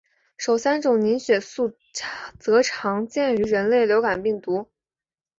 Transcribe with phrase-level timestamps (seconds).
[0.35, 1.77] 首三种血凝素
[2.39, 4.67] 则常见于人类流感病毒。